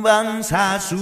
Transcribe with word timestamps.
본방사수 0.00 0.96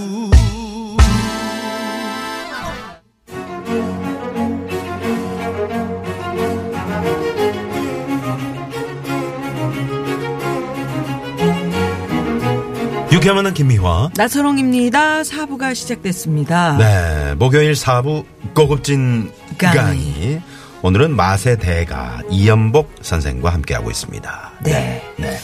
유쾌한 13.12 13.54
김미화. 13.54 14.10
나선홍입니다. 14.16 15.24
사부가 15.24 15.74
시작됐습니다. 15.74 16.76
네, 16.76 17.34
목요일 17.34 17.72
4부 17.72 18.24
고급진 18.54 19.30
강의. 19.58 19.76
강의. 19.76 20.42
오늘은 20.82 21.14
맛의 21.16 21.58
대가 21.58 22.20
이연복 22.30 22.96
선생과 23.02 23.50
함께하고 23.50 23.90
있습니다. 23.90 24.52
네. 24.64 25.02
네. 25.16 25.38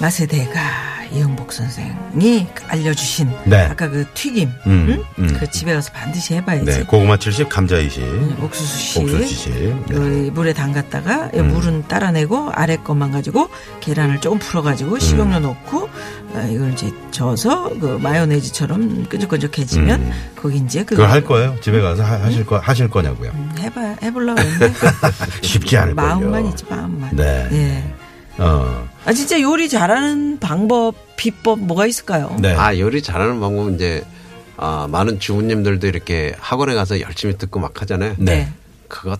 맛의 0.00 0.26
대가 0.26 0.97
이영복 1.12 1.52
선생이 1.52 2.46
알려주신 2.68 3.30
네. 3.46 3.66
아까 3.66 3.88
그 3.88 4.04
튀김, 4.14 4.50
음, 4.66 4.86
응? 4.88 5.04
음. 5.24 5.36
그 5.38 5.50
집에 5.50 5.72
가서 5.72 5.92
반드시 5.92 6.34
해봐야지. 6.34 6.64
네, 6.64 6.82
고구마 6.84 7.16
70, 7.16 7.48
감자 7.48 7.78
20. 7.78 8.02
옥수수 8.42 8.78
씨, 8.78 8.98
옥수수 9.00 9.26
씨. 9.26 9.50
네. 9.50 9.84
그 9.88 10.30
물에 10.34 10.52
담갔다가 10.52 11.30
음. 11.34 11.48
물은 11.48 11.88
따라내고 11.88 12.50
아래 12.52 12.76
것만 12.76 13.10
가지고 13.12 13.48
계란을 13.80 14.20
조금 14.20 14.38
풀어가지고 14.38 14.94
음. 14.94 15.00
식용유 15.00 15.38
넣고 15.40 15.88
어, 16.34 16.48
이걸 16.50 16.72
이제 16.72 16.90
저어서 17.10 17.70
그 17.78 17.98
마요네즈처럼 18.02 19.06
끈적끈적해지면 19.08 20.00
음. 20.00 20.12
거기 20.36 20.58
이제 20.58 20.80
그 20.84 20.94
그걸 20.94 21.10
할 21.10 21.24
거예요? 21.24 21.56
집에 21.60 21.80
가서 21.80 22.02
하, 22.02 22.22
하실 22.22 22.44
거 22.44 22.58
하실 22.58 22.88
거냐고요? 22.88 23.30
음, 23.34 23.54
해봐 23.58 23.96
해보려고 24.02 24.40
했는데 24.40 24.72
쉽지 25.42 25.76
않을 25.76 25.94
거요. 25.94 26.06
마음만 26.06 26.46
있지 26.46 26.64
마음만. 26.68 27.10
네. 27.16 27.48
예. 27.52 27.94
어. 28.38 28.87
아 29.04 29.12
진짜 29.12 29.40
요리 29.40 29.68
잘하는 29.68 30.38
방법 30.38 30.94
비법 31.16 31.60
뭐가 31.60 31.86
있을까요? 31.86 32.36
네. 32.40 32.54
아 32.54 32.78
요리 32.78 33.02
잘하는 33.02 33.40
방법은 33.40 33.74
이제 33.76 34.04
아, 34.56 34.88
많은 34.90 35.20
주부님들도 35.20 35.86
이렇게 35.86 36.34
학원에 36.38 36.74
가서 36.74 37.00
열심히 37.00 37.38
듣고 37.38 37.60
막 37.60 37.80
하잖아요. 37.80 38.14
네. 38.18 38.48
그거 38.88 39.16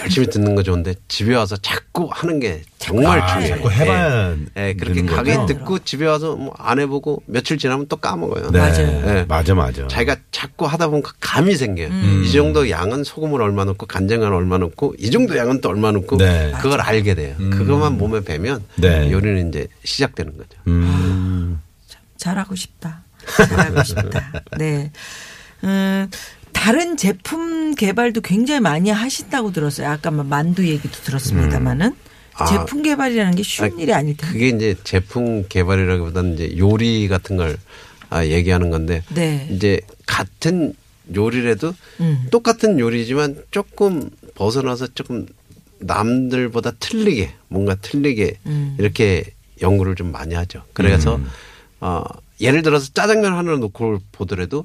열심히 0.00 0.26
듣는 0.28 0.54
거 0.54 0.62
좋은데 0.62 0.94
집에 1.08 1.34
와서 1.34 1.56
자꾸 1.56 2.08
하는 2.10 2.40
게 2.40 2.62
정말 2.78 3.20
아, 3.20 3.26
중요해요. 3.26 3.56
자꾸 3.56 3.70
해봐야 3.70 4.34
예, 4.56 4.68
예, 4.68 4.74
그렇게 4.74 5.04
가게 5.04 5.36
거죠? 5.36 5.46
듣고 5.54 5.78
집에 5.80 6.06
와서 6.06 6.34
뭐 6.36 6.52
안 6.58 6.78
해보고 6.80 7.22
며칠 7.26 7.58
지나면 7.58 7.86
또 7.88 7.96
까먹어요. 7.96 8.50
네. 8.50 8.58
맞아요. 8.58 9.00
네. 9.04 9.24
맞아, 9.28 9.54
맞아. 9.54 9.86
자기가 9.88 10.16
자꾸 10.30 10.66
하다 10.66 10.86
보면 10.88 11.02
그 11.02 11.12
감이 11.20 11.54
생겨요. 11.54 11.88
음. 11.88 12.22
이 12.24 12.32
정도 12.32 12.70
양은 12.70 13.04
소금을 13.04 13.42
얼마 13.42 13.64
넣고 13.64 13.86
간장을 13.86 14.32
얼마 14.32 14.58
넣고 14.58 14.94
이 14.98 15.10
정도 15.10 15.36
양은 15.36 15.60
또 15.60 15.68
얼마 15.68 15.90
넣고 15.92 16.16
네. 16.18 16.52
그걸 16.60 16.80
알게 16.80 17.14
돼요. 17.14 17.36
그것만 17.50 17.98
몸에 17.98 18.20
배면 18.22 18.64
네. 18.76 19.10
요리는 19.10 19.48
이제 19.48 19.66
시작되는 19.84 20.36
거죠. 20.36 20.48
음. 20.68 21.60
잘하고 22.16 22.54
싶다. 22.54 23.02
잘하고 23.36 23.82
싶다. 23.82 24.32
네. 24.58 24.90
음, 25.64 26.08
다른 26.62 26.96
제품 26.96 27.74
개발도 27.74 28.20
굉장히 28.20 28.60
많이 28.60 28.88
하신다고 28.88 29.50
들었어요. 29.50 29.88
아까 29.88 30.12
막 30.12 30.28
만두 30.28 30.64
얘기도 30.64 30.92
들었습니다만은 31.02 31.92
아. 32.34 32.44
제품 32.44 32.82
개발이라는 32.82 33.34
게 33.34 33.42
쉬운 33.42 33.72
아니, 33.72 33.82
일이 33.82 33.92
아닐 33.92 34.16
텐데. 34.16 34.32
그게 34.32 34.48
이제 34.50 34.76
제품 34.84 35.44
개발이라기보다는 35.48 36.34
이제 36.34 36.56
요리 36.56 37.08
같은 37.08 37.36
걸 37.36 37.56
아, 38.10 38.24
얘기하는 38.24 38.70
건데 38.70 39.02
네. 39.12 39.48
이제 39.50 39.80
같은 40.06 40.72
요리라도 41.12 41.74
음. 41.98 42.28
똑같은 42.30 42.78
요리지만 42.78 43.42
조금 43.50 44.08
벗어나서 44.36 44.86
조금 44.94 45.26
남들보다 45.80 46.74
틀리게 46.78 47.32
뭔가 47.48 47.74
틀리게 47.74 48.38
음. 48.46 48.76
이렇게 48.78 49.24
연구를 49.60 49.96
좀 49.96 50.12
많이 50.12 50.36
하죠. 50.36 50.62
그래서 50.74 51.18
어, 51.80 52.04
예를 52.40 52.62
들어서 52.62 52.92
짜장면 52.94 53.32
하나 53.32 53.56
놓고 53.56 53.98
보더라도 54.12 54.64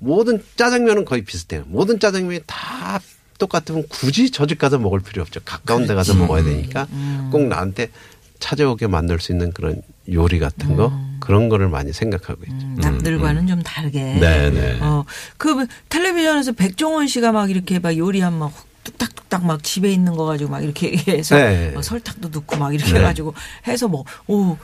모든 0.00 0.42
짜장면은 0.56 1.04
거의 1.04 1.22
비슷해요. 1.24 1.62
모든 1.66 2.00
짜장면이 2.00 2.40
다 2.46 3.00
똑같으면 3.38 3.84
굳이 3.88 4.30
저 4.30 4.46
집 4.46 4.58
가서 4.58 4.78
먹을 4.78 5.00
필요 5.00 5.22
없죠. 5.22 5.40
가까운 5.44 5.86
데 5.86 5.94
가서 5.94 6.14
먹어야 6.14 6.42
되니까 6.42 6.86
음. 6.92 7.28
꼭 7.30 7.42
나한테 7.46 7.90
찾아오게 8.38 8.86
만들 8.86 9.20
수 9.20 9.32
있는 9.32 9.52
그런 9.52 9.80
요리 10.10 10.38
같은 10.38 10.74
거 10.76 10.92
그런 11.20 11.48
거를 11.50 11.68
많이 11.68 11.92
생각하고 11.92 12.42
있죠. 12.44 12.54
음, 12.66 12.76
남들과는 12.80 13.46
좀 13.46 13.62
다르게. 13.62 14.02
네, 14.14 14.50
네. 14.50 14.78
어, 14.80 15.04
그 15.36 15.66
텔레비전에서 15.90 16.52
백종원 16.52 17.06
씨가 17.06 17.32
막 17.32 17.50
이렇게 17.50 17.78
막 17.78 17.96
요리한 17.96 18.32
막 18.38 18.52
뚝딱뚝딱 18.84 19.44
막 19.44 19.62
집에 19.62 19.92
있는 19.92 20.14
거 20.16 20.24
가지고 20.24 20.50
막 20.50 20.64
이렇게 20.64 20.96
해서 21.06 21.36
네. 21.36 21.74
어, 21.76 21.82
설탕도 21.82 22.30
넣고 22.30 22.56
막 22.56 22.74
이렇게 22.74 22.94
해가지고 22.94 23.34
해서 23.66 23.88
뭐, 23.88 24.04
오, 24.26 24.56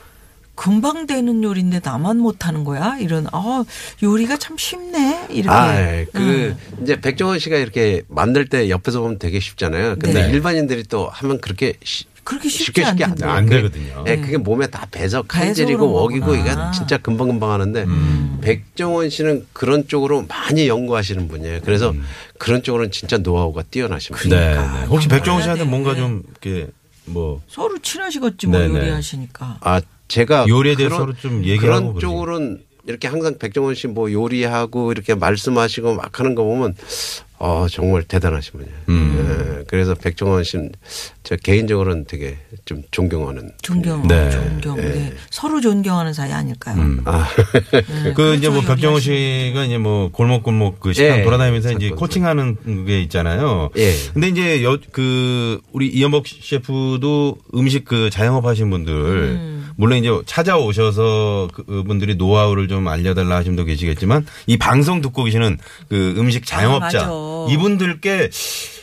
금방 0.57 1.07
되는 1.07 1.45
요리인데 1.45 1.81
나만 1.85 2.17
못하는 2.19 2.65
거야? 2.65 2.97
이런, 2.99 3.27
아, 3.33 3.65
요리가 4.03 4.37
참 4.39 4.57
쉽네? 4.59 5.27
이렇게. 5.31 5.51
아, 5.51 6.05
그 6.13 6.19
음. 6.19 6.57
이제 6.83 7.01
백종원 7.01 7.39
씨가 7.39 7.57
이렇게 7.59 8.03
만들 8.09 8.47
때 8.49 8.69
옆에서 8.71 9.01
보면 9.01 9.19
되게 9.19 9.39
쉽잖아요. 9.39 9.97
근데 10.01 10.27
네. 10.27 10.31
일반인들이 10.33 10.85
또 10.85 11.09
하면 11.09 11.41
그렇게 11.41 11.75
쉬- 11.85 12.05
그렇게 12.25 12.49
쉽지 12.49 12.65
쉽게 12.65 12.85
쉽게 12.87 13.05
안. 13.05 13.23
안 13.23 13.47
되거든요. 13.47 14.05
예, 14.09 14.17
그게 14.17 14.37
몸에 14.37 14.67
다 14.67 14.85
배서 14.91 15.23
칼질이고 15.23 15.93
거구나. 15.93 16.37
이게 16.41 16.51
진짜 16.77 16.97
금방 16.99 17.29
금방 17.29 17.53
하는데 17.53 17.85
음. 17.85 18.39
백종원 18.41 19.11
씨는 19.11 19.47
그런 19.53 19.87
쪽으로 19.87 20.23
많이 20.27 20.67
연구하시는 20.67 21.29
분이에요. 21.29 21.61
그래서 21.65 21.91
음. 21.91 22.03
그런 22.39 22.65
쪽으로는 22.65 22.91
진짜 22.91 23.19
노하우가 23.19 23.63
뛰어나신 23.71 24.17
분이에요. 24.17 24.41
네, 24.41 24.57
네. 24.81 24.87
혹시 24.87 25.07
백종원 25.07 25.43
씨한테 25.45 25.63
돼. 25.63 25.71
뭔가 25.71 25.95
좀 25.95 26.23
이렇게 26.29 26.67
뭐 27.05 27.41
서로 27.47 27.79
친하시겠지 27.79 28.49
뭐 28.49 28.59
네, 28.59 28.67
네. 28.69 28.75
요리하시니까. 28.75 29.59
아 29.61 29.81
제가 30.09 30.47
요리에 30.49 30.77
대해서 30.77 30.97
서로 30.97 31.13
좀 31.15 31.45
얘기하고 31.45 31.61
그런 31.61 31.83
그러지. 31.89 32.01
쪽으로는 32.01 32.59
이렇게 32.87 33.09
항상 33.09 33.37
백종원 33.39 33.75
씨 33.75 33.89
뭐 33.89 34.13
요리하고 34.13 34.93
이렇게 34.93 35.15
말씀하시고 35.15 35.95
막 35.95 36.19
하는 36.21 36.35
거 36.37 36.45
보면 36.45 36.75
어 37.39 37.67
정말 37.71 38.03
대단하신 38.05 38.53
분이에요. 38.53 38.75
음. 38.89 39.59
예, 39.61 39.65
그래서 39.69 39.95
백종원 39.95 40.43
씨는 40.45 40.71
저 41.23 41.37
개인적으로는 41.37 42.07
되게 42.07 42.39
좀 42.65 42.83
존경하는 42.93 43.51
존경, 43.61 44.07
네. 44.07 44.31
존경. 44.31 44.77
네. 44.77 45.13
서로 45.31 45.61
존경하는 45.61 46.15
사이 46.15 46.33
아닐까요? 46.33 46.81
아 47.05 47.29
네, 48.05 48.13
그 48.15 48.37
이제 48.37 48.49
뭐 48.49 48.63
백종원 48.63 49.01
씨가 49.03 49.65
이제 49.65 49.77
뭐 49.77 50.11
골목골목 50.13 50.81
그 50.81 50.93
식당 50.95 51.19
예. 51.19 51.23
돌아다니면서 51.25 51.73
이제 51.73 51.89
자꾸 51.89 52.01
코칭하는 52.01 52.85
게 52.87 53.03
있잖아요. 53.03 53.69
예. 53.77 53.93
근데 54.15 54.29
이제 54.29 54.63
여, 54.65 54.79
그 54.93 55.61
우리 55.73 55.89
이연복 55.89 56.27
셰프도 56.29 57.37
음식 57.55 57.85
그 57.85 58.09
자영업 58.11 58.47
하신 58.47 58.71
분들 58.71 58.93
음. 58.95 59.56
물론 59.77 59.99
이제 59.99 60.11
찾아오셔서 60.27 61.49
그분들이 61.53 62.15
노하우를 62.17 62.67
좀 62.69 62.89
알려달라 62.89 63.37
하신 63.37 63.53
분도 63.53 63.65
계시겠지만 63.65 64.27
이 64.47 64.57
방송 64.57 65.01
듣고 65.03 65.25
계시는 65.25 65.59
그 65.89 66.15
음식 66.17 66.47
자영업자 66.47 66.99
맞아. 67.03 67.11
이분들께 67.51 68.31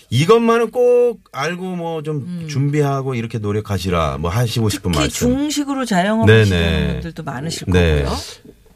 이것만은 0.09 0.69
꼭 0.69 1.21
알고 1.31 1.75
뭐좀 1.75 2.15
음. 2.17 2.47
준비하고 2.47 3.15
이렇게 3.15 3.39
노력하시라 3.39 4.17
뭐 4.19 4.29
하시고 4.29 4.69
싶은 4.69 4.91
특히 4.91 5.03
말씀. 5.05 5.27
중식으로 5.29 5.85
자영업 5.85 6.27
네네. 6.27 6.41
하시는 6.41 6.87
분들도 6.93 7.23
많으실 7.23 7.67
네. 7.69 8.03
거고요. 8.03 8.17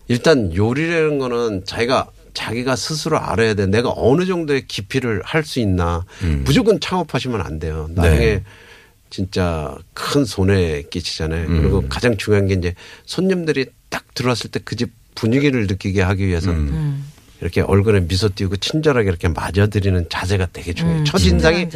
일단 0.08 0.56
요리라는 0.56 1.20
거는 1.20 1.66
자기가 1.66 2.08
자기가 2.34 2.76
스스로 2.76 3.20
알아야 3.20 3.54
돼. 3.56 3.66
내가 3.68 3.92
어느 3.96 4.26
정도의 4.26 4.66
깊이를 4.68 5.22
할 5.24 5.44
수 5.44 5.60
있나. 5.60 6.06
무조건 6.46 6.80
창업하시면 6.80 7.42
안 7.42 7.60
돼요. 7.60 7.88
나중에 7.94 8.18
네. 8.26 8.44
진짜 9.10 9.76
큰 9.94 10.26
손해 10.26 10.84
끼치잖아요. 10.90 11.48
그리고 11.48 11.86
가장 11.90 12.18
중요한 12.18 12.48
게 12.48 12.54
이제 12.56 12.74
손님들이 13.06 13.66
딱 13.90 14.14
들어왔을 14.14 14.52
때 14.52 14.60
그 14.60 14.76
집 14.76 14.92
분위기를 15.16 15.66
느끼게 15.66 16.02
하기 16.04 16.28
위해서 16.28 16.54
이렇게 17.42 17.62
얼굴에 17.62 18.02
미소 18.02 18.30
띄우고 18.30 18.58
친절하게 18.58 19.10
이렇게 19.10 19.28
맞아드리는 19.28 20.06
자세가 20.10 20.50
되게 20.54 20.74
중요해요. 20.74 21.00
음, 21.02 21.06
첫인상이. 21.06 21.68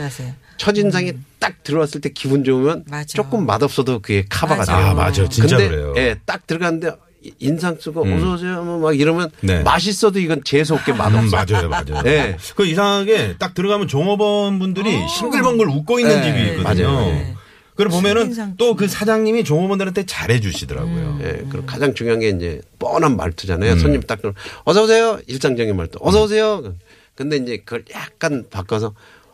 첫인상이 0.58 1.14
딱 1.40 1.64
들어왔을 1.64 2.02
때 2.02 2.10
기분 2.10 2.44
좋으면 2.44 2.84
맞아. 2.88 3.06
조금 3.16 3.46
맛없어도 3.48 4.00
그게 4.00 4.26
카바가 4.30 4.58
맞아. 4.60 4.78
돼요. 4.78 4.86
아, 4.88 4.94
맞아. 4.94 5.28
진짜 5.30 5.58
근데 5.58 5.70
그래요. 5.70 5.94
예, 5.98 6.16
딱 6.26 6.46
들어갔는데 6.46 6.92
인상 7.40 7.78
쓰고 7.80 8.02
어서 8.06 8.34
오세요 8.34 8.64
뭐막 8.64 9.00
이러면 9.00 9.30
네. 9.42 9.62
맛있어도 9.64 10.20
이건 10.20 10.44
재수 10.44 10.74
없게 10.74 10.92
음, 10.92 10.98
맛없어. 10.98 11.36
맞아요, 11.36 11.70
맞아요. 11.70 12.02
네. 12.04 12.38
그 12.56 12.66
이상하게 12.66 13.36
딱 13.38 13.54
들어가면 13.54 13.88
종업원 13.88 14.60
분들이 14.60 15.08
싱글벙글 15.08 15.68
웃고 15.70 16.00
있는 16.00 16.22
네, 16.22 16.24
집이 16.24 16.58
있거든요. 16.58 16.88
맞아요. 16.88 17.06
네. 17.12 17.36
그걸 17.72 17.88
보면은 17.90 18.58
또 18.58 18.76
그 18.76 18.88
사장님이 18.88 19.44
종업원들한테 19.44 20.06
잘해주시더라고요. 20.06 21.20
예, 21.24 21.46
그리고 21.50 21.66
가장 21.66 21.94
중요한 21.94 22.20
게 22.20 22.30
이제 22.30 22.62
뻔한 22.80 23.12
음. 23.12 23.18
말투잖아요. 23.18 23.78
손님 23.78 24.02
딱 24.02 24.22
들어 24.22 24.34
어서 24.66 24.84
오세요. 24.84 25.20
일상적인 25.28 25.76
말투. 25.76 25.98
어서 26.02 26.24
오세요. 26.24 26.74
근데 27.16 27.38
이제 27.38 27.58
그걸 27.58 27.84
약간 27.94 28.46
바꿔서 28.50 28.94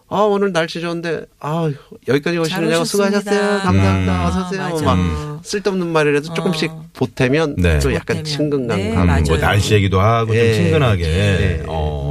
아 0.10 0.20
오늘 0.22 0.54
날씨 0.54 0.80
좋은데 0.80 1.26
아 1.40 1.70
여기까지 2.08 2.38
오시느냐고. 2.38 2.86
수고하셨어요. 2.86 3.60
감사합니다. 3.60 4.22
음. 4.22 4.26
어서 4.26 4.48
오세요. 4.48 4.62
아, 4.62 4.70
맞아. 4.70 4.86
막 4.86 5.40
쓸데없는 5.44 5.88
말이라도 5.88 6.34
조금씩 6.34 6.72
보태면 6.94 7.56
네. 7.58 7.80
또 7.80 7.90
약간 7.94 8.18
보태면. 8.18 8.24
친근감 8.24 8.78
네, 8.78 8.94
감. 8.94 9.10
음. 9.10 9.24
뭐 9.28 9.38
날씨 9.38 9.74
얘기도 9.74 10.00
하고 10.00 10.34
예. 10.36 10.54
좀 10.54 10.64
친근하게. 10.64 11.04
예. 11.04 11.64
어. 11.68 12.07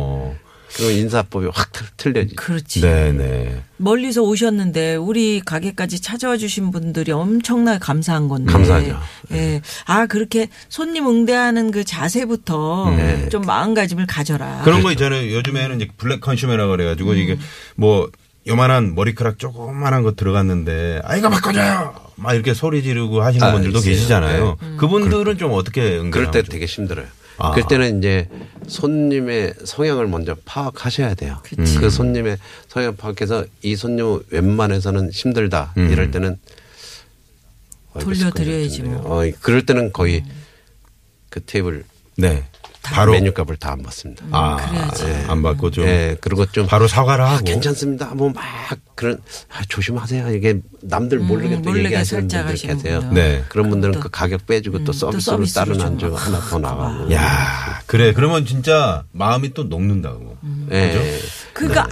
그럼 0.76 0.90
인사법이 0.92 1.46
확 1.52 1.72
틀- 1.72 1.86
틀려지. 1.96 2.36
그렇지. 2.36 2.80
네네. 2.82 3.62
멀리서 3.78 4.22
오셨는데 4.22 4.96
우리 4.96 5.40
가게까지 5.44 6.00
찾아와 6.00 6.36
주신 6.36 6.70
분들이 6.70 7.12
엄청나게 7.12 7.78
감사한 7.78 8.28
건데. 8.28 8.52
감사하죠. 8.52 8.98
예. 9.32 9.60
아 9.86 10.06
그렇게 10.06 10.48
손님 10.68 11.06
응대하는 11.08 11.70
그 11.70 11.84
자세부터 11.84 12.94
네. 12.96 13.28
좀 13.28 13.42
마음가짐을 13.42 14.06
가져라. 14.06 14.62
그런 14.64 14.82
거 14.82 14.92
있잖아요. 14.92 15.34
요즘에는 15.36 15.76
이제 15.80 15.88
블랙 15.96 16.20
컨슈머라고 16.20 16.70
그래가지고 16.72 17.14
이게 17.14 17.38
뭐 17.74 18.10
요만한 18.46 18.94
머리카락 18.94 19.38
조그만한 19.38 20.02
거 20.02 20.14
들어갔는데 20.14 21.00
아 21.04 21.16
이거 21.16 21.28
바꿔줘요. 21.30 21.94
막 22.16 22.32
이렇게 22.34 22.54
소리 22.54 22.82
지르고 22.82 23.22
하시는 23.22 23.46
아, 23.46 23.52
분들도 23.52 23.78
있어요. 23.78 23.90
계시잖아요. 23.92 24.56
네. 24.60 24.76
그분들은 24.78 25.36
좀 25.38 25.52
어떻게 25.52 25.96
응대를 25.98 26.10
그럴 26.10 26.30
때? 26.30 26.42
되게 26.42 26.64
힘들어요. 26.66 27.06
아. 27.38 27.52
그럴 27.52 27.68
때는 27.68 27.98
이제 27.98 28.28
손님의 28.66 29.54
성향을 29.64 30.06
먼저 30.06 30.36
파악하셔야 30.44 31.14
돼요. 31.14 31.38
그 31.78 31.90
손님의 31.90 32.38
성향 32.68 32.96
파악해서 32.96 33.44
이 33.62 33.76
손님 33.76 34.20
웬만해서는 34.30 35.10
힘들다 35.10 35.74
음. 35.76 35.90
이럴 35.90 36.10
때는 36.10 36.38
어, 37.92 37.98
돌려드려야지 38.00 38.82
뭐. 38.82 39.22
어, 39.24 39.30
그럴 39.40 39.64
때는 39.64 39.92
거의 39.92 40.24
그 41.30 41.40
테이블 41.44 41.84
네. 42.16 42.44
바로 42.94 43.12
메뉴값을 43.12 43.56
다 43.56 43.72
안 43.72 43.82
받습니다. 43.82 44.24
아, 44.30 44.56
그래야지. 44.56 45.04
안 45.28 45.42
받고 45.42 45.70
좀 45.70 45.86
예, 45.86 46.16
그리고 46.20 46.46
좀 46.46 46.66
바로 46.66 46.86
사과를 46.88 47.24
아, 47.24 47.32
하고 47.34 47.44
괜찮습니다. 47.44 48.14
뭐 48.14 48.30
막 48.30 48.44
그런 48.94 49.18
아, 49.52 49.62
조심하세요. 49.68 50.34
이게 50.34 50.60
남들 50.82 51.18
모르게 51.18 51.56
또 51.56 51.56
음, 51.56 51.62
모르게 51.64 51.84
얘기하시는 51.86 52.28
살짝 52.28 52.46
분들 52.46 52.68
계세요. 52.74 53.00
분들. 53.00 53.14
네. 53.22 53.44
그런 53.48 53.68
분들은 53.70 53.94
또, 53.94 54.00
그 54.00 54.08
가격 54.08 54.46
빼주고 54.46 54.78
또 54.78 54.82
음, 54.82 54.84
또 54.84 55.20
서비스로 55.20 55.64
다른 55.64 55.78
좀 55.78 55.86
안주 55.86 56.14
하나 56.14 56.40
더 56.40 56.58
나가고. 56.58 57.12
야 57.12 57.82
그래 57.86 58.12
그러면 58.14 58.46
진짜 58.46 59.04
마음이 59.12 59.52
또 59.52 59.64
녹는다고. 59.64 60.36
예. 60.72 61.18
그러니까 61.52 61.86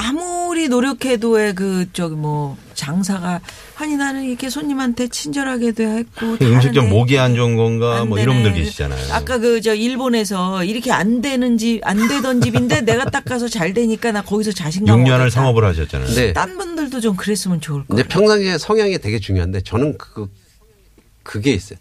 아무리 0.54 0.68
노력해도 0.68 1.32
그 1.56 1.86
저기 1.92 2.14
뭐 2.14 2.56
장사가 2.74 3.40
아니 3.76 3.96
나는 3.96 4.22
이렇게 4.22 4.48
손님한테 4.48 5.08
친절하게도 5.08 5.82
했고 5.82 6.26
음식점 6.40 6.74
다른데 6.74 6.90
목이 6.90 7.18
안 7.18 7.34
좋은 7.34 7.56
건가 7.56 8.02
안뭐 8.02 8.20
이런. 8.20 8.36
분들 8.36 8.54
계시잖아요. 8.54 9.12
아까 9.12 9.38
그 9.38 9.60
저 9.60 9.74
일본에서 9.74 10.62
이렇게 10.62 10.92
안 10.92 11.20
되는 11.20 11.58
집안 11.58 12.06
되던 12.06 12.40
집인데 12.40 12.82
내가 12.86 13.10
딱 13.10 13.24
가서 13.24 13.48
잘 13.48 13.74
되니까 13.74 14.12
나 14.12 14.22
거기서 14.22 14.52
자신감 14.52 15.00
6년을 15.02 15.14
얻었다. 15.14 15.30
상업을 15.30 15.64
하셨잖아요. 15.64 16.08
네. 16.14 16.32
딴 16.32 16.56
분들도 16.56 17.00
좀 17.00 17.16
그랬으면 17.16 17.60
좋을 17.60 17.82
근데 17.88 18.04
거예요. 18.04 18.08
평상시에 18.08 18.58
성향이 18.58 18.98
되게 18.98 19.18
중요한데 19.18 19.62
저는 19.62 19.98
그 19.98 20.30
그게 21.24 21.52
있어요. 21.52 21.78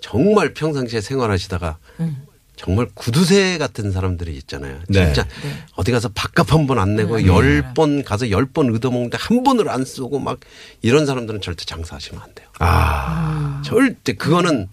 정말 0.00 0.54
평상시에 0.54 1.00
생활하시다가 1.00 1.78
정말 2.56 2.86
구두쇠 2.94 3.58
같은 3.58 3.90
사람들이 3.90 4.36
있잖아요. 4.36 4.78
네. 4.88 5.06
진짜 5.06 5.26
어디 5.76 5.90
가서 5.92 6.08
밥값 6.14 6.52
한 6.52 6.66
번 6.66 6.78
안 6.78 6.94
내고 6.96 7.26
열 7.26 7.74
번 7.74 8.04
가서 8.04 8.30
열 8.30 8.46
번 8.46 8.74
얻어먹는데 8.74 9.18
한 9.20 9.42
번을 9.42 9.68
안 9.68 9.84
쓰고 9.84 10.18
막 10.20 10.38
이런 10.82 11.04
사람들은 11.06 11.40
절대 11.40 11.64
장사하시면 11.64 12.22
안 12.22 12.34
돼요. 12.34 12.48
아. 12.60 13.60
절대 13.64 14.12
그거는 14.14 14.68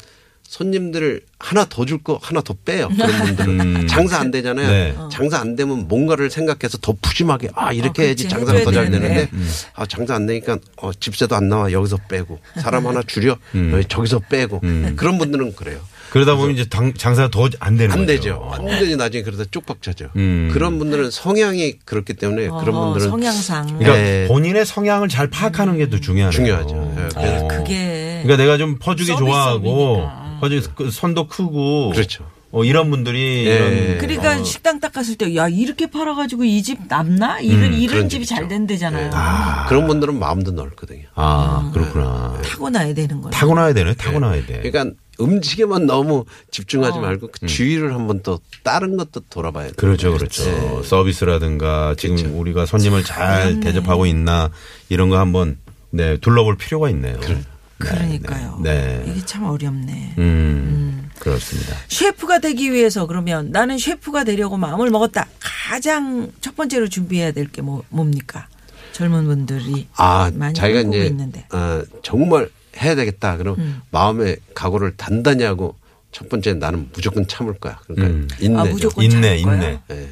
손님들을 0.56 1.22
하나 1.40 1.64
더 1.66 1.86
줄 1.86 2.04
거 2.04 2.20
하나 2.22 2.42
더 2.42 2.54
빼요. 2.66 2.90
그런 2.90 3.12
분들은 3.36 3.60
음. 3.84 3.88
장사 3.88 4.20
안 4.20 4.32
되잖아요. 4.32 4.68
네. 4.68 4.94
장사 5.10 5.40
안 5.40 5.56
되면 5.56 5.88
뭔가를 5.88 6.30
생각해서 6.30 6.78
더 6.80 6.94
푸짐하게 7.02 7.50
아 7.56 7.72
이렇게 7.72 8.02
어, 8.02 8.06
해야지. 8.06 8.28
장사가 8.28 8.62
더 8.64 8.72
잘 8.72 8.92
되는데 8.92 9.30
되는데. 9.30 9.30
아 9.74 9.86
장사 9.86 10.14
안 10.16 10.26
되니까 10.28 10.58
어 10.78 10.92
집세도 10.94 11.36
안 11.38 11.48
나와 11.48 11.72
여기서 11.72 11.98
빼고 12.10 12.40
사람 12.62 12.86
하나 12.86 13.02
줄여 13.02 13.38
음. 13.56 13.72
여기 13.74 13.86
저기서 13.86 14.20
빼고 14.30 14.60
그런 14.98 15.18
분들은 15.18 15.56
그래요. 15.56 15.80
그러다 16.12 16.36
보면 16.36 16.56
이제 16.56 16.66
당, 16.68 16.94
장사가 16.94 17.30
더 17.30 17.48
안 17.62 17.78
되는 17.78 17.94
안 17.94 18.00
거죠. 18.00 18.08
되죠. 18.08 18.46
완전히 18.50 18.98
나중에 18.98 19.24
그러다 19.24 19.46
쪽박 19.50 19.82
차죠. 19.82 20.10
음. 20.18 20.50
그런 20.52 20.78
분들은 20.80 21.10
성향이 21.12 21.80
그렇기 21.86 22.16
때문에 22.16 22.50
그런 22.50 22.76
어, 22.76 22.92
분들은 22.92 23.10
성향상 23.10 23.68
그러니까 23.80 23.94
네. 23.94 24.28
본인의 24.28 24.66
성향을 24.66 25.08
잘 25.08 25.28
파악하는 25.30 25.78
게 25.78 25.90
더 25.90 25.98
중요하네요. 26.02 26.32
중요하죠. 26.36 26.96
예, 26.98 27.08
그래서 27.16 27.46
어. 27.46 27.48
그게 27.48 28.20
그러니까 28.24 28.36
내가 28.44 28.58
좀 28.58 28.78
퍼주기 28.80 29.16
좋아하고 29.16 30.10
서비스업이니까. 30.42 30.42
퍼주기 30.42 30.74
그 30.76 30.92
손도 30.92 31.28
크고 31.28 31.90
그렇죠. 31.92 32.26
어, 32.54 32.66
이런 32.66 32.90
분들이 32.90 33.46
예. 33.48 33.56
이런 33.56 33.98
그러니까 34.00 34.42
어, 34.42 34.44
식당 34.44 34.82
딱 34.82 34.92
갔을 34.92 35.16
때 35.16 35.34
야 35.38 35.48
이렇게 35.48 35.88
팔아가지고 35.90 36.44
이 36.44 36.62
집 36.62 36.80
남나 36.90 37.40
이런 37.40 37.74
이런 37.74 37.88
그런 37.96 38.10
집이 38.10 38.26
집 38.26 38.36
잘. 38.36 38.48
된대잖아요. 38.50 39.12
아, 39.14 39.66
그런 39.68 39.88
분들은 39.88 40.20
마음도 40.20 40.52
넓거든요. 40.52 41.06
아 41.16 41.72
그렇구나. 41.74 42.42
타고나야 42.44 42.94
되는 42.94 43.22
거예요. 43.22 43.32
타고나야 43.32 43.74
되네. 43.74 43.94
타고나야 43.94 44.46
돼. 44.46 44.62
그러니까 44.70 44.94
음식에만 45.22 45.86
너무 45.86 46.26
집중하지 46.50 46.98
어. 46.98 47.02
말고 47.02 47.30
그 47.32 47.46
주위를 47.46 47.94
한번 47.94 48.22
또 48.24 48.40
다른 48.64 48.98
것도 48.98 49.22
돌아봐야 49.30 49.66
돼요. 49.68 49.74
음. 49.76 49.80
그렇죠, 49.80 50.12
그렇죠. 50.12 50.84
서비스라든가 50.84 51.96
지금 51.98 52.16
그렇죠. 52.18 52.36
우리가 52.38 52.66
손님을 52.66 53.04
잘 53.06 53.60
대접하고 53.62 54.06
있나 54.08 54.50
이런 54.90 55.10
거 55.10 55.20
한번 55.20 55.58
네 55.92 56.18
둘러볼 56.18 56.58
필요가 56.58 56.90
있네요. 56.90 57.18
그 57.22 57.42
러니까요. 57.90 58.60
네. 58.64 59.04
이게 59.08 59.26
참 59.26 59.44
어렵네. 59.44 60.16
음, 60.18 61.10
그렇습니다. 61.20 61.76
셰프가 61.88 62.40
되기 62.40 62.72
위해서 62.72 63.06
그러면 63.08 63.52
나는 63.52 63.78
셰프가 63.78 64.24
되려고 64.24 64.58
마음을 64.58 64.90
먹었다. 64.90 65.28
가장 65.40 66.32
첫 66.42 66.56
번째로 66.56 66.88
준비해야 66.90 67.32
될 67.32 67.48
게 67.52 67.62
뭐, 67.62 67.84
뭡니까? 67.90 68.48
젊은 68.94 69.26
분들이 69.26 69.88
아, 69.96 70.30
많이 70.34 70.54
자기가 70.54 70.82
이제 70.82 71.06
있는데. 71.08 71.46
어, 71.54 71.82
정말 72.04 72.50
해야 72.82 72.96
되겠다. 72.96 73.38
그럼 73.38 73.56
음. 73.60 73.82
마음의 73.92 74.38
각오를 74.54 74.96
단단히 74.98 75.44
하고 75.44 75.76
첫 76.12 76.28
번째 76.30 76.54
나는 76.56 76.90
무조건 76.94 77.26
참을 77.28 77.54
거야. 77.56 77.80
그러니까 77.88 78.08
음. 78.08 78.28
인내죠. 78.40 78.60
아, 78.60 78.66
무조건 78.66 79.04
인내, 79.06 79.40
참을 79.42 79.58
거야? 79.60 79.70
인내. 79.70 79.80
예. 79.92 80.10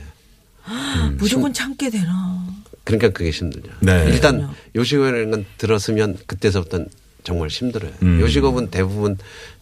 무조건 1.17 1.51
참게 1.53 1.89
되나? 1.89 2.45
그러니까 2.83 3.09
그게 3.09 3.31
힘들죠. 3.31 3.71
네. 3.81 4.05
일단 4.07 4.49
건 5.31 5.45
들었으면 5.57 6.17
그때서부터는 6.25 6.87
정말 7.23 7.49
힘들어요. 7.49 7.91
음. 8.03 8.19
요식업은 8.21 8.69
대부분 8.69 9.17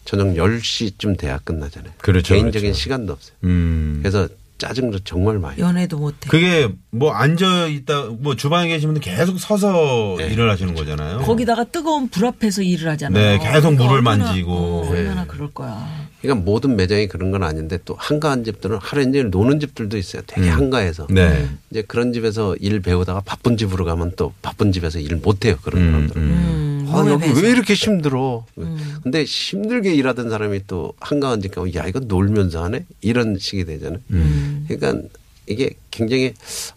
저녁 0.06 0.28
10시쯤 0.36 1.18
돼야 1.18 1.38
끝나잖아요. 1.40 1.94
그렇죠, 2.00 2.34
개인적인 2.34 2.70
그렇죠. 2.70 2.80
시간도 2.80 3.14
없어요. 3.14 3.36
음. 3.44 4.00
그래서 4.02 4.28
짜증도 4.58 5.00
정말 5.00 5.38
많이. 5.38 5.60
연애도 5.62 5.98
못해. 5.98 6.30
그게 6.30 6.68
뭐 6.90 7.12
앉아 7.12 7.68
있다 7.68 8.06
뭐 8.20 8.36
주방에 8.36 8.70
계신 8.70 8.90
분들 8.90 9.02
계속 9.02 9.38
서서 9.40 10.18
일을 10.20 10.50
하시는 10.50 10.74
거잖아요. 10.74 11.20
거기다가 11.20 11.64
뜨거운 11.66 12.10
불 12.10 12.26
앞에서 12.26 12.64
일을 12.64 12.90
하잖아요. 12.92 13.24
네, 13.24 13.38
계속 13.38 13.62
그러니까 13.62 13.84
물을 13.84 13.98
얼마나, 13.98 14.26
만지고. 14.26 14.52
어, 14.54 14.90
얼마나 14.90 15.22
네. 15.22 15.28
그럴 15.28 15.52
거야. 15.52 16.08
그러니까 16.22 16.44
모든 16.44 16.76
매장이 16.76 17.08
그런 17.08 17.30
건 17.30 17.44
아닌데 17.44 17.78
또 17.86 17.96
한가한 18.00 18.44
집들은 18.44 18.80
하루 18.82 19.04
종일 19.04 19.30
노는 19.30 19.60
집들도 19.60 19.96
있어요. 19.98 20.24
되게 20.26 20.50
한가해서. 20.50 21.06
네. 21.12 21.48
이제 21.70 21.84
그런 21.84 22.12
집에서 22.12 22.56
일 22.56 22.80
배우다가 22.82 23.22
바쁜 23.22 23.58
집으로 23.58 23.86
가면 23.86 24.14
또 24.16 24.34
바쁜 24.42 24.72
집에서 24.72 24.98
일 25.00 25.18
못해요. 25.18 25.58
그런 25.62 25.82
음, 25.84 25.92
사람들은. 25.92 26.22
음, 26.24 26.77
아, 26.88 26.98
몸에 27.02 27.12
여기 27.14 27.28
배서. 27.28 27.42
왜 27.42 27.50
이렇게 27.52 27.74
힘들어? 27.74 28.46
근데 29.04 29.24
힘들게 29.24 29.94
일하던 29.94 30.30
사람이 30.30 30.62
또 30.68 30.94
가면 31.00 31.42
야, 31.76 31.86
이거 31.88 32.00
놀면서 32.00 32.64
하네? 32.64 32.86
이런 33.02 33.38
식이 33.38 33.66
되잖아요. 33.66 34.00
음. 34.12 34.66
그러니까 34.68 35.08
이게 35.48 35.72
굉장히 35.92 36.34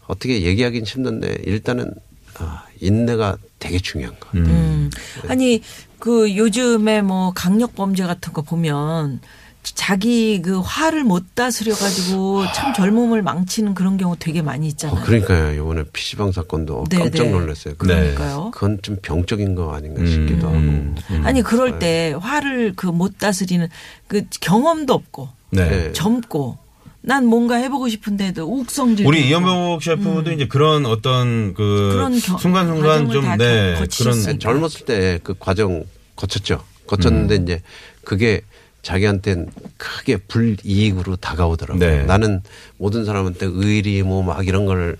어떻게 0.06 0.42
얘기하기는 0.42 0.86
힘든데 0.86 1.38
일단은 1.44 1.92
아, 2.38 2.64
인내가 2.80 3.36
되게 3.58 3.78
중요한 3.78 4.18
거. 4.18 4.26
같아요. 4.26 4.44
음. 4.44 4.90
아니 5.28 5.60
그 5.98 6.34
요즘에 6.36 7.02
뭐 7.02 7.32
강력 7.34 7.74
범죄 7.74 8.04
같은 8.04 8.32
거 8.32 8.42
보면 8.42 9.20
자기 9.62 10.40
그 10.42 10.58
화를 10.60 11.04
못 11.04 11.34
다스려 11.34 11.74
가지고 11.74 12.44
참 12.54 12.72
젊음을 12.72 13.22
망치는 13.22 13.74
그런 13.74 13.96
경우 13.98 14.16
되게 14.18 14.40
많이 14.42 14.66
있잖아요. 14.68 14.98
어, 14.98 15.04
그러니까요. 15.04 15.52
이번에 15.62 15.84
PC방 15.92 16.32
사건도 16.32 16.86
네, 16.90 16.98
깜짝 16.98 17.24
네. 17.24 17.30
놀랐어요. 17.30 17.74
그- 17.76 17.86
그러니까요. 17.86 18.50
그건 18.54 18.78
좀 18.82 18.96
병적인 19.02 19.54
거 19.54 19.74
아닌가 19.74 20.00
음, 20.00 20.06
싶기도 20.06 20.46
하고. 20.48 20.56
음, 20.56 20.94
아니 21.24 21.42
그럴 21.42 21.78
때 21.78 22.14
화를 22.18 22.72
그 22.74 22.90
못 22.90 23.18
다스리는 23.18 23.68
그 24.08 24.22
경험도 24.40 24.92
없고 24.94 25.28
네. 25.50 25.68
네. 25.68 25.92
젊고 25.92 26.58
난 27.02 27.24
뭔가 27.26 27.56
해보고 27.56 27.88
싶은데도 27.88 28.46
욱성질. 28.46 29.06
우리 29.06 29.26
이현복 29.28 29.82
셰프도 29.82 30.32
이제 30.32 30.46
그런 30.46 30.84
어떤 30.86 31.54
그 31.54 31.62
음. 31.62 31.92
그런 31.92 32.12
겨- 32.20 32.36
순간순간 32.38 33.10
좀다 33.10 33.36
네, 33.36 33.74
거- 33.78 33.86
그런. 33.98 34.38
젊었을 34.38 34.84
때 34.86 35.20
그 35.22 35.34
과정 35.38 35.84
거쳤죠. 36.16 36.62
거쳤는데 36.86 37.36
음. 37.36 37.42
이제 37.44 37.62
그게 38.04 38.42
자기한테는 38.82 39.48
크게 39.76 40.16
불이익으로 40.16 41.16
다가오더라고요. 41.16 41.78
네. 41.88 42.04
나는 42.04 42.40
모든 42.78 43.04
사람한테 43.04 43.46
의리 43.50 44.02
뭐 44.02 44.22
막 44.22 44.46
이런 44.46 44.64
걸 44.66 44.96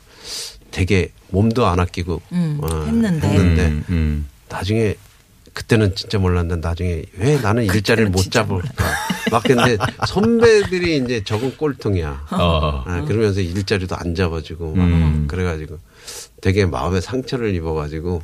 되게 0.71 1.11
몸도 1.31 1.67
안 1.67 1.81
아끼고 1.81 2.21
음, 2.33 2.59
어, 2.63 2.85
했는데. 2.87 3.29
했는데 3.29 3.67
음, 3.67 3.85
음. 3.89 4.29
나중에 4.49 4.95
그때는 5.53 5.95
진짜 5.97 6.19
몰랐는데 6.19 6.67
나중에 6.67 7.03
왜 7.19 7.41
나는 7.41 7.65
일자리를 7.65 8.11
못 8.11 8.31
잡을까. 8.31 8.85
막 9.33 9.43
근데 9.43 9.77
선배들이 10.07 10.99
이제 10.99 11.25
적은 11.25 11.57
꼴통이야. 11.57 12.27
어. 12.31 12.85
아, 12.87 13.05
그러면서 13.05 13.41
일자리도 13.41 13.97
안 13.97 14.15
잡아주고 14.15 14.75
막 14.77 14.85
음. 14.85 15.25
그래가지고 15.29 15.79
되게 16.41 16.67
마음에 16.67 17.01
상처를 17.01 17.55
입어가지고 17.55 18.23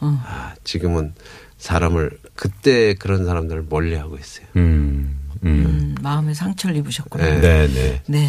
아, 0.00 0.54
지금은 0.64 1.14
사람을 1.58 2.10
그때 2.34 2.94
그런 2.94 3.26
사람들을 3.26 3.66
멀리하고 3.68 4.16
있어요. 4.16 4.46
음. 4.56 5.18
음. 5.44 5.48
음, 5.48 5.94
마음에 6.02 6.34
상처를 6.34 6.76
입으셨구나. 6.76 7.24
네. 7.24 7.40
네, 7.40 7.68
네. 7.68 8.02
네. 8.06 8.28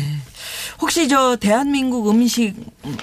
혹시 0.80 1.08
저 1.08 1.36
대한민국 1.38 2.10
음식 2.10 2.54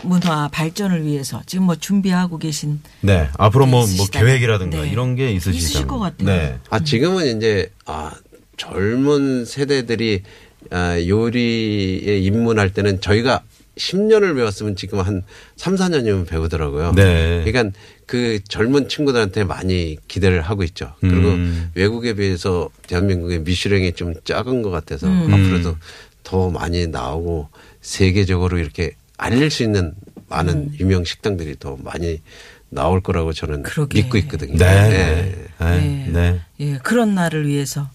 문화 0.02 0.48
발전을 0.48 1.04
위해서 1.04 1.42
지금 1.46 1.66
뭐 1.66 1.74
준비하고 1.74 2.38
계신 2.38 2.80
네. 3.00 3.28
앞으로 3.36 3.66
뭐, 3.66 3.84
뭐. 3.96 4.06
계획이라든가 4.06 4.82
네. 4.82 4.90
이런 4.90 5.16
게 5.16 5.32
있으시다면. 5.32 5.58
있으실 5.58 5.86
것 5.86 5.98
같아요. 5.98 6.28
네. 6.28 6.58
아 6.70 6.78
지금은 6.80 7.36
이제 7.36 7.72
아 7.84 8.12
젊은 8.56 9.44
세대들이 9.44 10.22
아, 10.70 10.98
요리에 11.06 12.18
입문할 12.18 12.72
때는 12.72 13.00
저희가 13.00 13.42
10년을 13.76 14.34
배웠으면 14.34 14.74
지금 14.76 15.00
한 15.00 15.22
3, 15.56 15.76
4년이면 15.76 16.26
배우더라고요. 16.26 16.92
네. 16.92 17.42
그러니까 17.44 17.78
그 18.06 18.40
젊은 18.48 18.88
친구들한테 18.88 19.44
많이 19.44 19.96
기대를 20.08 20.40
하고 20.40 20.62
있죠. 20.64 20.94
그리고 21.00 21.28
음. 21.28 21.70
외국에 21.74 22.14
비해서 22.14 22.70
대한민국의 22.86 23.40
미슐랭이 23.40 23.92
좀 23.92 24.14
작은 24.24 24.62
것 24.62 24.70
같아서 24.70 25.06
음. 25.06 25.32
앞으로도 25.32 25.76
더 26.22 26.50
많이 26.50 26.86
나오고 26.86 27.48
세계적으로 27.82 28.58
이렇게 28.58 28.92
알릴 29.18 29.50
수 29.50 29.62
있는 29.62 29.92
많은 30.28 30.72
유명 30.80 31.04
식당들이 31.04 31.56
더 31.58 31.76
많이 31.82 32.20
나올 32.68 33.00
거라고 33.00 33.32
저는 33.32 33.62
그러게. 33.62 34.02
믿고 34.02 34.18
있거든요. 34.18 34.56
네. 34.56 34.88
네. 34.88 35.46
네. 35.58 35.78
네. 35.78 36.08
네. 36.12 36.40
예, 36.60 36.78
그런 36.82 37.14
날을 37.14 37.46
위해서 37.46 37.88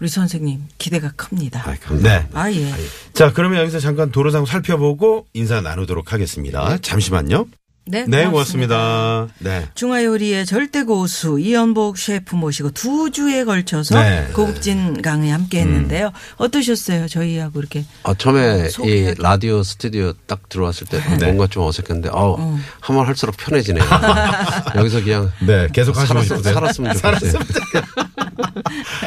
우리 0.00 0.08
선생님 0.08 0.60
기대가 0.78 1.10
큽니다. 1.16 1.60
아, 1.60 1.74
감사합니다. 1.80 2.28
아, 2.38 2.52
예. 2.52 2.72
자, 3.12 3.32
그러면 3.32 3.60
여기서 3.60 3.78
잠깐 3.80 4.10
도로상 4.10 4.44
살펴보고 4.44 5.26
인사 5.34 5.60
나누도록 5.60 6.12
하겠습니다. 6.12 6.78
잠시만요. 6.78 7.46
네, 7.86 8.06
네, 8.08 8.26
고맙습니다. 8.26 9.28
네. 9.40 9.68
중화요리의 9.74 10.46
절대 10.46 10.84
고수 10.84 11.38
이연복 11.38 11.98
셰프 11.98 12.34
모시고 12.34 12.70
두 12.70 13.10
주에 13.10 13.44
걸쳐서 13.44 14.00
네. 14.00 14.26
고급진 14.32 15.02
강의 15.02 15.30
함께 15.30 15.60
했는데요. 15.60 16.10
어떠셨어요? 16.38 17.08
저희하고 17.08 17.60
이렇게 17.60 17.84
아, 18.04 18.14
처음에 18.14 18.70
이. 18.84 19.14
라디오 19.18 19.62
스튜디오 19.62 20.14
딱 20.26 20.48
들어왔을 20.48 20.86
때 20.86 20.98
네. 21.18 21.26
뭔가 21.26 21.46
좀 21.46 21.64
어색한데, 21.64 22.08
어, 22.10 22.58
한번 22.80 23.06
할수록 23.06 23.36
편해지네요. 23.36 23.84
여기서 24.76 25.04
그냥 25.04 25.30
네, 25.46 25.68
계속 25.70 25.94
하시고 25.94 26.22
살았, 26.22 26.24
싶으세요? 26.24 26.54
살았으면 26.54 26.96
좋겠어요. 26.96 27.42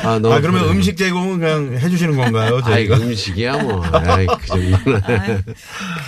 아, 0.04 0.20
너무 0.20 0.34
아, 0.34 0.42
그러면. 0.42 0.70
음식 0.70 0.98
제공은 0.98 1.40
그냥 1.40 1.78
해주시는 1.78 2.16
건가요? 2.16 2.58
아이, 2.64 2.88
저희가? 2.88 2.98
음식이야, 2.98 3.58
뭐. 3.64 3.84
아이, 3.86 4.26
그 4.26 4.46
정도는. 4.48 5.02
아유, 5.06 5.40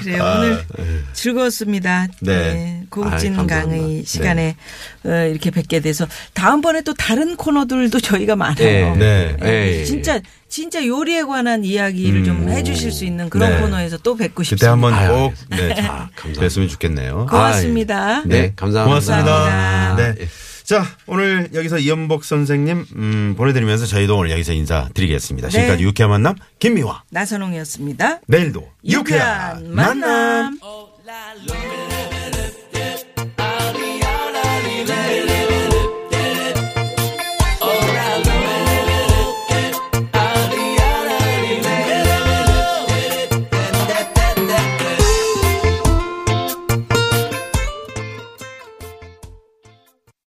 그래요. 0.01 0.23
오늘 0.37 0.65
즐거웠습니다. 1.13 2.07
네. 2.21 2.83
고급진 2.89 3.31
아이, 3.33 3.37
감사합니다. 3.37 3.77
강의 3.79 4.03
시간에 4.05 4.55
어, 5.03 5.09
이렇게 5.29 5.51
뵙게 5.51 5.79
돼서 5.79 6.07
다음번에 6.33 6.81
또 6.81 6.93
다른 6.93 7.35
코너들도 7.35 7.99
저희가 7.99 8.35
많아요. 8.35 8.95
네. 8.95 8.95
네. 8.97 9.37
예, 9.43 9.79
예. 9.79 9.83
진짜 9.85 10.19
진짜 10.47 10.83
요리에 10.85 11.23
관한 11.23 11.63
이야기를 11.63 12.23
좀 12.23 12.49
해주실 12.49 12.91
수 12.91 13.05
있는 13.05 13.29
그런 13.29 13.51
네. 13.51 13.61
코너에서 13.61 13.97
또 13.99 14.15
뵙고 14.17 14.37
그때 14.37 14.49
싶습니다. 14.49 14.71
한번 14.71 14.93
아유, 14.95 15.09
꼭, 15.09 15.33
네, 15.49 15.73
아, 15.87 16.09
감사합니다. 16.15 16.41
뵀으면 16.41 16.69
좋겠네요. 16.69 17.27
고맙습니다. 17.29 18.23
네, 18.25 18.53
감사합니다. 18.55 18.85
고맙습니다. 18.85 19.31
감사합니다. 19.31 20.13
네. 20.15 20.27
자, 20.69 20.85
오늘 21.07 21.49
여기서 21.51 21.79
이연복 21.79 22.23
선생님, 22.23 22.85
음, 22.95 23.33
보내드리면서 23.35 23.87
저희도 23.87 24.15
오늘 24.15 24.29
여기서 24.29 24.53
인사드리겠습니다. 24.53 25.49
지금까지 25.49 25.81
네. 25.81 25.83
유쾌한 25.83 26.11
만남, 26.11 26.35
김미화. 26.59 27.01
나선홍이었습니다. 27.09 28.19
내일도 28.27 28.69
유쾌한 28.85 29.63
유쾌한 29.63 29.73
만남. 29.73 30.59
만남. 30.59 31.78